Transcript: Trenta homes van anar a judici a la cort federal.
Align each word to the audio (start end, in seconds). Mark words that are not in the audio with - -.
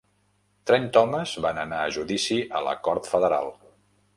Trenta 0.69 1.03
homes 1.07 1.33
van 1.47 1.61
anar 1.65 1.81
a 1.83 1.91
judici 1.99 2.39
a 2.61 2.63
la 2.69 2.77
cort 2.89 3.11
federal. 3.13 3.53